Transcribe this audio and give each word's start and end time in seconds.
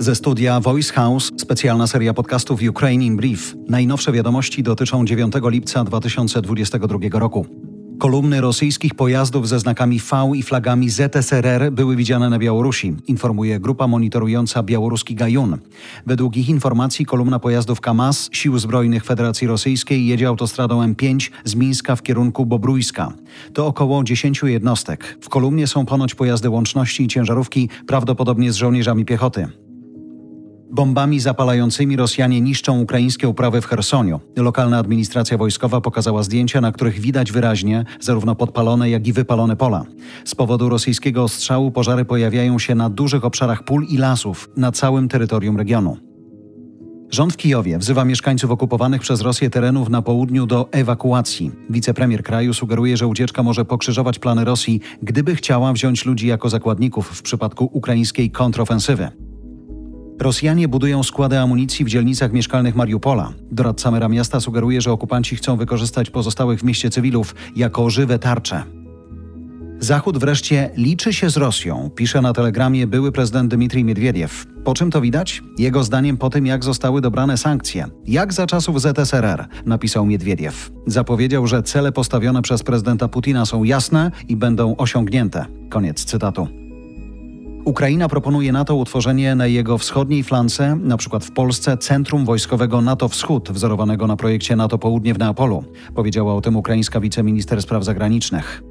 Ze 0.00 0.14
studia 0.14 0.60
Voice 0.60 0.92
House 0.92 1.30
specjalna 1.36 1.86
seria 1.86 2.14
podcastów 2.14 2.60
Ukraine 2.70 3.04
in 3.04 3.16
Brief. 3.16 3.54
Najnowsze 3.68 4.12
wiadomości 4.12 4.62
dotyczą 4.62 5.04
9 5.04 5.34
lipca 5.44 5.84
2022 5.84 6.98
roku. 7.12 7.46
Kolumny 7.98 8.40
rosyjskich 8.40 8.94
pojazdów 8.94 9.48
ze 9.48 9.58
znakami 9.58 10.00
V 10.00 10.32
i 10.34 10.42
flagami 10.42 10.90
ZSRR 10.90 11.72
były 11.72 11.96
widziane 11.96 12.30
na 12.30 12.38
Białorusi, 12.38 12.94
informuje 13.06 13.60
grupa 13.60 13.86
monitorująca 13.86 14.62
białoruski 14.62 15.14
Gajun. 15.14 15.58
Według 16.06 16.36
ich 16.36 16.48
informacji 16.48 17.06
kolumna 17.06 17.38
pojazdów 17.38 17.80
KAMAZ 17.80 18.28
Sił 18.32 18.58
Zbrojnych 18.58 19.04
Federacji 19.04 19.46
Rosyjskiej 19.46 20.06
jedzie 20.06 20.28
autostradą 20.28 20.82
M5 20.82 21.30
z 21.44 21.54
Mińska 21.54 21.96
w 21.96 22.02
kierunku 22.02 22.46
Bobrujska. 22.46 23.12
To 23.52 23.66
około 23.66 24.04
10 24.04 24.42
jednostek. 24.42 25.18
W 25.20 25.28
kolumnie 25.28 25.66
są 25.66 25.86
ponoć 25.86 26.14
pojazdy 26.14 26.50
łączności 26.50 27.02
i 27.02 27.08
ciężarówki, 27.08 27.68
prawdopodobnie 27.86 28.52
z 28.52 28.56
żołnierzami 28.56 29.04
piechoty. 29.04 29.48
Bombami 30.70 31.20
zapalającymi 31.20 31.96
Rosjanie 31.96 32.40
niszczą 32.40 32.80
ukraińskie 32.80 33.28
uprawy 33.28 33.60
w 33.60 33.66
Chersoniu. 33.66 34.20
Lokalna 34.36 34.78
administracja 34.78 35.38
wojskowa 35.38 35.80
pokazała 35.80 36.22
zdjęcia, 36.22 36.60
na 36.60 36.72
których 36.72 37.00
widać 37.00 37.32
wyraźnie 37.32 37.84
zarówno 38.00 38.34
podpalone, 38.34 38.90
jak 38.90 39.06
i 39.06 39.12
wypalone 39.12 39.56
pola. 39.56 39.84
Z 40.24 40.34
powodu 40.34 40.68
rosyjskiego 40.68 41.22
ostrzału 41.22 41.70
pożary 41.70 42.04
pojawiają 42.04 42.58
się 42.58 42.74
na 42.74 42.90
dużych 42.90 43.24
obszarach 43.24 43.64
pól 43.64 43.84
i 43.88 43.96
lasów 43.96 44.50
na 44.56 44.72
całym 44.72 45.08
terytorium 45.08 45.56
regionu. 45.56 45.96
Rząd 47.10 47.32
w 47.32 47.36
Kijowie 47.36 47.78
wzywa 47.78 48.04
mieszkańców 48.04 48.50
okupowanych 48.50 49.00
przez 49.00 49.20
Rosję 49.20 49.50
terenów 49.50 49.88
na 49.88 50.02
południu 50.02 50.46
do 50.46 50.68
ewakuacji. 50.72 51.52
Wicepremier 51.70 52.22
kraju 52.22 52.54
sugeruje, 52.54 52.96
że 52.96 53.06
ucieczka 53.06 53.42
może 53.42 53.64
pokrzyżować 53.64 54.18
plany 54.18 54.44
Rosji, 54.44 54.80
gdyby 55.02 55.36
chciała 55.36 55.72
wziąć 55.72 56.04
ludzi 56.04 56.26
jako 56.26 56.48
zakładników 56.48 57.08
w 57.08 57.22
przypadku 57.22 57.70
ukraińskiej 57.72 58.30
kontrofensywy. 58.30 59.10
Rosjanie 60.20 60.68
budują 60.68 61.02
składy 61.02 61.38
amunicji 61.38 61.84
w 61.84 61.88
dzielnicach 61.88 62.32
mieszkalnych 62.32 62.76
Mariupola. 62.76 63.32
Doradca 63.50 63.90
mera 63.90 64.08
miasta 64.08 64.40
sugeruje, 64.40 64.80
że 64.80 64.92
okupanci 64.92 65.36
chcą 65.36 65.56
wykorzystać 65.56 66.10
pozostałych 66.10 66.60
w 66.60 66.64
mieście 66.64 66.90
cywilów 66.90 67.34
jako 67.56 67.90
żywe 67.90 68.18
tarcze. 68.18 68.62
Zachód 69.80 70.18
wreszcie 70.18 70.70
liczy 70.76 71.12
się 71.12 71.30
z 71.30 71.36
Rosją, 71.36 71.90
pisze 71.94 72.20
na 72.20 72.32
telegramie 72.32 72.86
były 72.86 73.12
prezydent 73.12 73.54
Dmitrij 73.54 73.84
Miedwiediew. 73.84 74.46
Po 74.64 74.74
czym 74.74 74.90
to 74.90 75.00
widać? 75.00 75.42
Jego 75.58 75.84
zdaniem 75.84 76.16
po 76.16 76.30
tym, 76.30 76.46
jak 76.46 76.64
zostały 76.64 77.00
dobrane 77.00 77.36
sankcje. 77.36 77.86
Jak 78.06 78.32
za 78.32 78.46
czasów 78.46 78.80
ZSRR, 78.80 79.46
napisał 79.66 80.06
Miedwiediew. 80.06 80.70
Zapowiedział, 80.86 81.46
że 81.46 81.62
cele 81.62 81.92
postawione 81.92 82.42
przez 82.42 82.62
prezydenta 82.62 83.08
Putina 83.08 83.46
są 83.46 83.64
jasne 83.64 84.10
i 84.28 84.36
będą 84.36 84.76
osiągnięte. 84.76 85.46
Koniec 85.70 86.04
cytatu. 86.04 86.57
Ukraina 87.64 88.08
proponuje 88.08 88.52
NATO 88.52 88.76
utworzenie 88.76 89.34
na 89.34 89.46
jego 89.46 89.78
wschodniej 89.78 90.24
flance, 90.24 90.76
na 90.76 90.96
przykład 90.96 91.24
w 91.24 91.32
Polsce, 91.32 91.76
centrum 91.76 92.24
wojskowego 92.24 92.80
NATO 92.80 93.08
Wschód, 93.08 93.50
wzorowanego 93.52 94.06
na 94.06 94.16
projekcie 94.16 94.56
NATO 94.56 94.78
Południe 94.78 95.14
w 95.14 95.18
Neapolu, 95.18 95.64
powiedziała 95.94 96.34
o 96.34 96.40
tym 96.40 96.56
ukraińska 96.56 97.00
wiceminister 97.00 97.62
spraw 97.62 97.84
zagranicznych. 97.84 98.62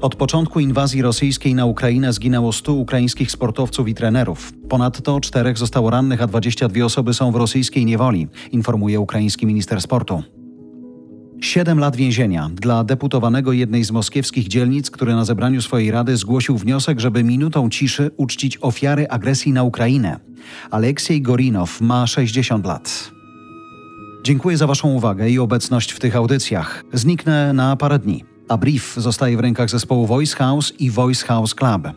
Od 0.00 0.14
początku 0.14 0.60
inwazji 0.60 1.02
rosyjskiej 1.02 1.54
na 1.54 1.66
Ukrainę 1.66 2.12
zginęło 2.12 2.52
100 2.52 2.72
ukraińskich 2.72 3.30
sportowców 3.30 3.88
i 3.88 3.94
trenerów. 3.94 4.52
Ponadto 4.68 5.20
czterech 5.20 5.58
zostało 5.58 5.90
rannych, 5.90 6.22
a 6.22 6.26
22 6.26 6.84
osoby 6.84 7.14
są 7.14 7.32
w 7.32 7.36
rosyjskiej 7.36 7.86
niewoli, 7.86 8.28
informuje 8.52 9.00
ukraiński 9.00 9.46
minister 9.46 9.80
sportu. 9.80 10.22
Siedem 11.40 11.78
lat 11.78 11.96
więzienia 11.96 12.50
dla 12.54 12.84
deputowanego 12.84 13.52
jednej 13.52 13.84
z 13.84 13.90
moskiewskich 13.90 14.48
dzielnic, 14.48 14.90
który 14.90 15.14
na 15.14 15.24
zebraniu 15.24 15.62
swojej 15.62 15.90
rady 15.90 16.16
zgłosił 16.16 16.58
wniosek, 16.58 17.00
żeby 17.00 17.24
minutą 17.24 17.70
ciszy 17.70 18.10
uczcić 18.16 18.58
ofiary 18.60 19.08
agresji 19.08 19.52
na 19.52 19.62
Ukrainę. 19.62 20.20
Aleksiej 20.70 21.22
Gorinow 21.22 21.80
ma 21.80 22.06
60 22.06 22.66
lat. 22.66 23.10
Dziękuję 24.24 24.56
za 24.56 24.66
Waszą 24.66 24.88
uwagę 24.88 25.30
i 25.30 25.38
obecność 25.38 25.92
w 25.92 25.98
tych 25.98 26.16
audycjach. 26.16 26.84
Zniknę 26.92 27.52
na 27.52 27.76
parę 27.76 27.98
dni, 27.98 28.24
a 28.48 28.56
brief 28.56 28.94
zostaje 28.96 29.36
w 29.36 29.40
rękach 29.40 29.70
zespołu 29.70 30.06
Voice 30.06 30.36
House 30.36 30.72
i 30.78 30.90
Voice 30.90 31.26
House 31.26 31.54
Club. 31.54 31.88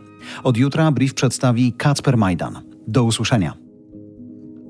Od 0.42 0.56
jutra 0.56 0.92
brief 0.92 1.14
przedstawi 1.14 1.72
Kacper 1.72 2.16
Majdan. 2.16 2.60
Do 2.88 3.04
usłyszenia. 3.04 3.54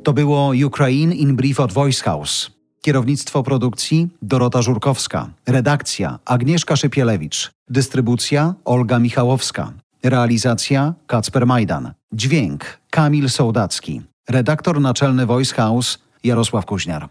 To 0.04 0.12
było 0.12 0.52
Ukraine 0.66 1.14
in 1.14 1.36
Brief 1.36 1.60
od 1.60 1.72
Voice 1.72 2.02
House. 2.04 2.53
Kierownictwo 2.84 3.42
produkcji 3.42 4.08
Dorota 4.22 4.62
Żurkowska. 4.62 5.30
Redakcja 5.46 6.18
Agnieszka 6.24 6.76
Szypielewicz. 6.76 7.50
Dystrybucja 7.68 8.54
Olga 8.64 8.98
Michałowska. 8.98 9.72
Realizacja 10.02 10.94
Kacper 11.06 11.46
Majdan. 11.46 11.92
Dźwięk 12.12 12.64
Kamil 12.90 13.30
Sołdacki. 13.30 14.02
Redaktor 14.28 14.80
naczelny 14.80 15.26
Voice 15.26 15.54
House 15.54 15.98
Jarosław 16.24 16.66
Kuźniar. 16.66 17.08